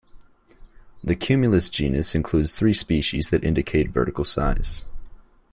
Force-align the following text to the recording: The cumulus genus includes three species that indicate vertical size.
The 1.03 1.15
cumulus 1.15 1.69
genus 1.69 2.15
includes 2.15 2.55
three 2.55 2.73
species 2.73 3.29
that 3.29 3.43
indicate 3.43 3.91
vertical 3.91 4.25
size. 4.25 4.83